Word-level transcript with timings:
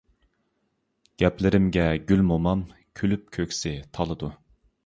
گەپلىرىمگە 1.23 1.85
گۈل 2.13 2.25
مومام، 2.31 2.65
كۈلۈپ 3.01 3.31
كۆكسى 3.39 3.75
تالىدۇ. 3.99 4.33